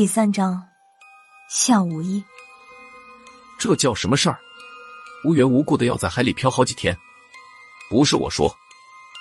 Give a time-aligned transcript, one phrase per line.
[0.00, 0.66] 第三章，
[1.50, 2.24] 下午一，
[3.58, 4.40] 这叫什么事儿？
[5.24, 6.96] 无缘无故的要在海里漂好几天？
[7.90, 8.50] 不是我说，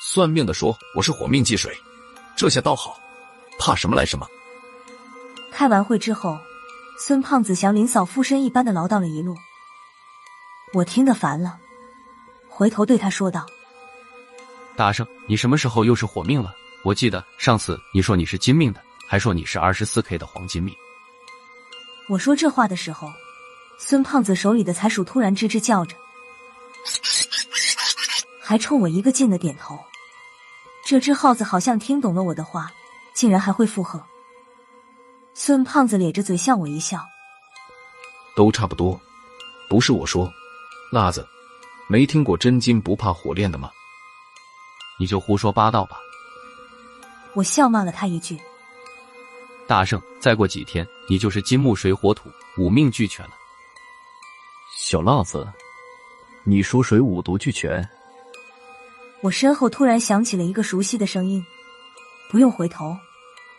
[0.02, 1.78] 算命的说我是火命忌水，
[2.34, 2.98] 这下倒好，
[3.60, 4.26] 怕什么来什么。
[5.52, 6.40] 开完会之后，
[6.98, 9.36] 孙胖子祥林嫂附身一般的唠叨了一路，
[10.72, 11.60] 我听得烦了，
[12.48, 13.46] 回头对他说道
[14.78, 16.56] ：“大圣，你什么时候又是火命了？
[16.86, 20.72] 我记得上次你说你是金命的。”还说你是二十四 K 的黄金命。
[22.08, 23.12] 我说这话的时候，
[23.80, 25.96] 孙胖子手里的财鼠突然吱吱叫着，
[28.40, 29.80] 还冲我一个劲的点头。
[30.86, 32.72] 这只耗子好像听懂了我的话，
[33.16, 34.00] 竟然还会附和。
[35.34, 37.04] 孙胖子咧着嘴向我一笑，
[38.36, 39.02] 都差不多。
[39.68, 40.32] 不是我说，
[40.92, 41.28] 辣子，
[41.88, 43.72] 没听过真金不怕火炼的吗？
[45.00, 45.98] 你就胡说八道吧！
[47.34, 48.40] 我笑骂了他一句。
[49.70, 53.32] 大圣，再过几天你就是金木水火土五命俱全了。
[54.76, 55.48] 小浪子，
[56.44, 57.88] 你说谁五毒俱全？
[59.22, 61.46] 我身后突然响起了一个熟悉的声音，
[62.32, 62.98] 不用回头，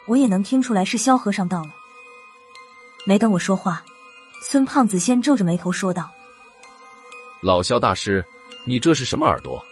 [0.08, 1.70] 我也能听出来是萧和尚到了。
[3.06, 3.80] 没等我说话，
[4.42, 6.10] 孙胖子先皱着眉头说道
[7.40, 8.24] ：“老萧大师，
[8.64, 9.64] 你这是什么耳朵？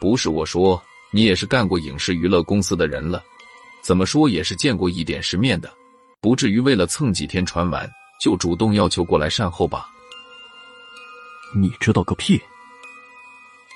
[0.00, 0.82] 不是我说，
[1.12, 3.22] 你也是干过影视娱乐公司的人了。”
[3.84, 5.70] 怎么说也是见过一点世面的，
[6.18, 7.86] 不至于为了蹭几天船玩
[8.18, 9.90] 就主动要求过来善后吧？
[11.54, 12.40] 你知道个屁！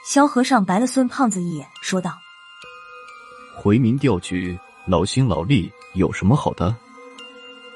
[0.07, 2.19] 萧和尚白了孙胖子一眼，说道
[3.55, 6.75] ：“回民调局，劳心劳力有什么好的？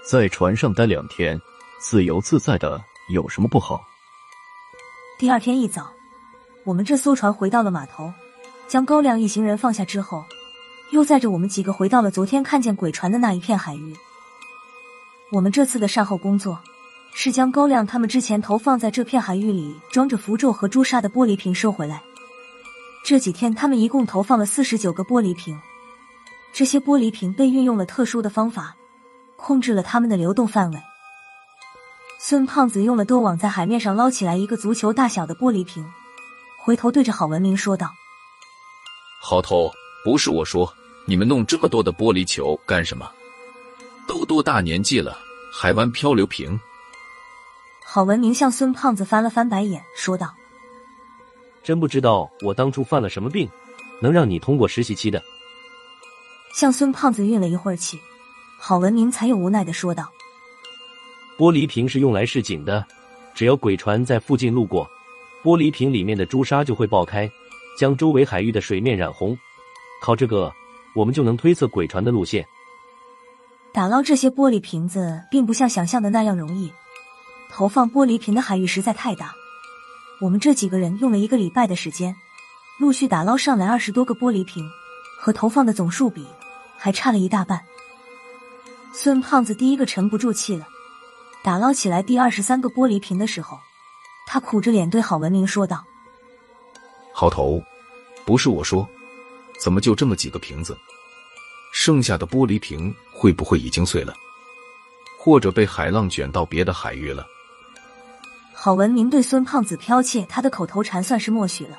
[0.03, 1.39] 在船上待两天，
[1.79, 3.85] 自由自在的有什么不好？”
[5.21, 5.93] 第二天一早，
[6.65, 8.11] 我们这艘船回到了码头，
[8.67, 10.25] 将高亮一行人放下之后。
[10.93, 13.97] 又载着我们几个回到了昨天看见鬼船的那一片海域。
[15.31, 16.61] 我们这次的善后工作
[17.15, 22.03] 是将高亮他们之前投放在这片海域里装着符咒和朱砂的玻璃瓶收回来。
[23.05, 25.59] 这几天他们一共投放了四十九个玻璃瓶，
[26.53, 28.77] 这些玻璃瓶被运用了特殊的方法，
[29.37, 30.79] 控制了它们的流动范围。
[32.21, 35.91] 孙胖子用了多网在海面上捞起来一个足球大小的玻璃瓶，
[36.61, 37.91] 回头对着郝文明说道
[39.21, 39.73] ：“好头，
[40.05, 40.71] 不是我说。”
[41.05, 43.11] 你们弄这么多的玻璃球干什么？
[44.07, 45.19] 都多大年纪了，
[45.53, 46.59] 还玩漂流瓶？
[47.85, 50.35] 郝文明向孙胖子翻了翻白眼，说道
[51.63, 53.49] ：“真不知道我当初犯了什么病，
[54.01, 55.23] 能让你通过实习期的。”
[56.55, 57.99] 向孙胖子运了一会儿气，
[58.59, 60.11] 郝文明才有无奈的说道
[61.37, 62.87] ：“玻璃瓶是用来示警的，
[63.35, 64.89] 只要鬼船在附近路过，
[65.43, 67.31] 玻璃瓶里面的朱砂就会爆开，
[67.77, 69.37] 将周围海域的水面染红。
[70.01, 70.53] 靠这个。”
[70.95, 72.47] 我们就能推测鬼船的路线。
[73.73, 76.73] 打捞这些玻璃瓶子，并不像想象的那样容易。
[77.51, 79.35] 投放玻璃瓶的海域实在太大，
[80.21, 82.15] 我们这几个人用了一个礼拜的时间，
[82.79, 84.69] 陆续打捞上来二十多个玻璃瓶，
[85.19, 86.27] 和投放的总数比，
[86.77, 87.61] 还差了一大半。
[88.93, 90.67] 孙胖子第一个沉不住气了。
[91.43, 93.59] 打捞起来第二十三个玻璃瓶的时候，
[94.27, 95.85] 他苦着脸对郝文明说道
[97.13, 97.61] ：“好头，
[98.25, 98.87] 不是我说。”
[99.59, 100.77] 怎么就这么几个瓶子？
[101.73, 104.15] 剩下的玻璃瓶会不会已经碎了，
[105.19, 107.27] 或者被海浪卷到别的海域了？
[108.53, 111.79] 郝文明对孙胖子剽窃他的口头禅算是默许了。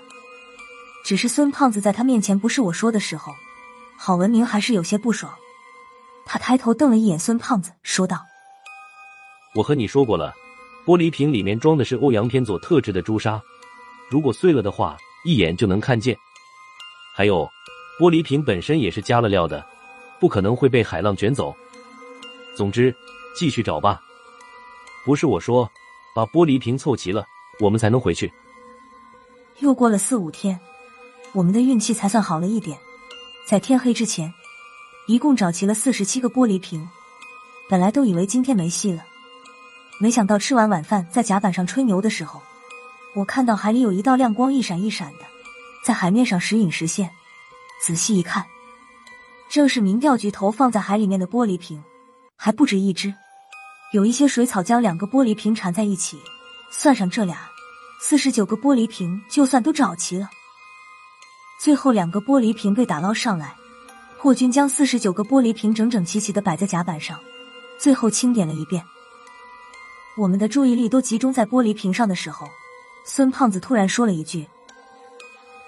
[1.06, 3.34] 只是孙胖子在他面前不是我说的时候，
[3.96, 5.32] 郝文明还是有些不爽。
[6.26, 8.20] 他抬头瞪了一眼孙胖子，说道
[9.54, 10.34] ：“我和你说过了，
[10.86, 13.40] 玻璃瓶里面装的是欧阳天佐特制的朱砂，
[14.10, 16.18] 如果碎了的话，一眼就能看见。
[17.16, 17.48] 还有。”
[18.04, 19.66] 玻璃瓶本身也是加了料的，
[20.20, 21.56] 不可能会被海浪卷走。
[22.54, 22.94] 总之，
[23.34, 24.02] 继续找吧。
[25.06, 25.72] 不是我说，
[26.14, 27.26] 把玻璃瓶凑齐了，
[27.62, 28.30] 我们才能回去。
[29.60, 30.60] 又过了四五天，
[31.32, 32.78] 我们的运气才算好了一点，
[33.48, 34.34] 在天黑之前，
[35.08, 36.86] 一共找齐了四十七个玻璃瓶。
[37.70, 39.06] 本来都以为今天没戏了，
[40.02, 42.42] 没想到吃完晚饭在甲板上吹牛的时候，
[43.16, 45.20] 我看到海里有一道亮光一闪一闪的，
[45.86, 47.10] 在海面上时隐时现。
[47.82, 48.46] 仔细一看，
[49.50, 51.84] 正是民调局投放在海里面的玻璃瓶，
[52.38, 53.14] 还不止一只，
[53.92, 56.20] 有一些水草将两个玻璃瓶缠在一起，
[56.72, 57.50] 算上这俩，
[58.00, 60.30] 四十九个玻璃瓶就算都找齐了。
[61.60, 63.56] 最后两个玻璃瓶被打捞上来，
[64.18, 67.20] 破军将四十九个玻璃瓶整整齐齐的摆在甲板上，
[67.78, 68.84] 最后清点了一遍。
[70.16, 72.48] 我们的注意力都集中在玻璃瓶上的时候，
[73.06, 74.48] 孙胖子突然说了一句。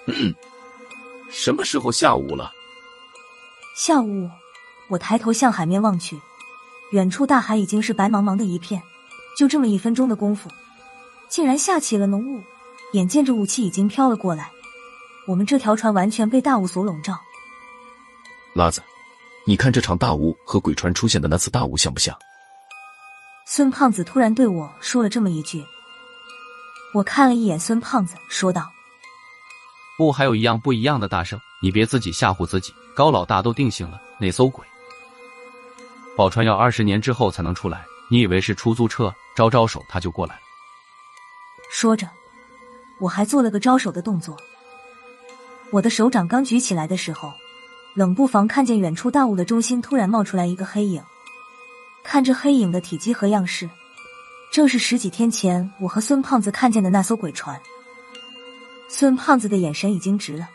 [1.30, 2.52] 什么时候下午了？
[3.76, 4.30] 下午，
[4.88, 6.20] 我抬头向海面望去，
[6.92, 8.82] 远处大海已经是白茫茫的一片，
[9.38, 10.50] 就这么一分钟的功夫，
[11.28, 12.42] 竟然下起了浓雾。
[12.94, 14.50] 眼见着雾气已经飘了过来，
[15.28, 17.20] 我们这条船完全被大雾所笼罩。
[18.54, 18.82] 拉子，
[19.46, 22.18] 你看这场大雾和鬼船出现的那次大雾像不像？
[23.46, 25.66] 孙胖子突然对我说了这么一句，
[26.94, 28.72] 我看了一眼孙胖子，说道
[29.98, 32.74] ：“不，还有一样不一样的，大圣，你别自己吓唬自己。
[32.96, 34.66] 高老大都定性了，那艘鬼
[36.16, 40.42] 宝船要二十年之后才能出来，你以为是出租车，招招手他就过来了。”
[41.72, 42.08] 说着。
[42.98, 44.38] 我还做了个招手的动作，
[45.70, 47.34] 我的手掌刚举起来的时候，
[47.94, 51.04] 冷不防看见远处大雾的中心突然冒出来一个黑影。
[52.06, 53.70] 看着黑影的体积和样式，
[54.50, 57.62] 正是十几天前我和孙胖子看见的那艘鬼船。
[58.98, 60.48] 孙胖子的眼神已经直了。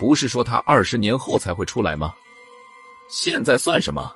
[0.00, 2.12] 不是说他二十年后才会出来吗？
[3.08, 4.12] 现在算什么？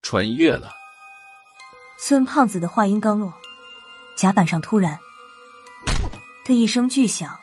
[0.00, 0.72] 穿越了。
[1.98, 3.30] 孙胖子的话音刚落，
[4.16, 4.98] 甲板上突然。
[6.46, 7.38] 的一声巨响，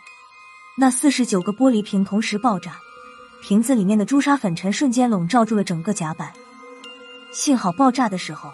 [0.79, 2.79] 那四十九个玻璃瓶同时爆炸，
[3.43, 6.33] 瓶子里面的朱砂粉尘瞬间笼罩住了整个甲板。
[7.31, 8.51] 幸好爆炸的时候，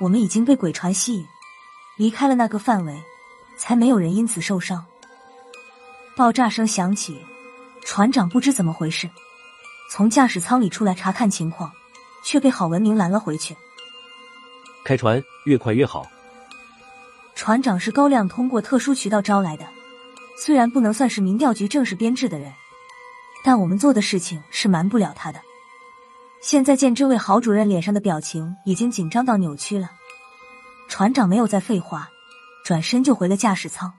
[0.00, 1.26] 我们已经被鬼船吸引，
[1.96, 3.02] 离开了那个范围，
[3.56, 4.84] 才没有人因此受伤。
[6.16, 7.20] 爆炸声响起，
[7.84, 9.10] 船长不知怎么回事，
[9.90, 11.72] 从驾驶舱里出来查看情况，
[12.22, 13.56] 却被郝文明拦了回去。
[14.84, 16.06] 开船，越快越好。
[17.34, 19.66] 船长是高亮通过特殊渠道招来的，
[20.38, 22.52] 虽然不能算是民调局正式编制的人，
[23.42, 25.40] 但我们做的事情是瞒不了他的。
[26.40, 29.90] 现在见这位郝主任脸上的表情已经紧张到扭曲了，
[30.88, 32.08] 船长没有再废话，
[32.64, 33.92] 转身就回了驾驶舱。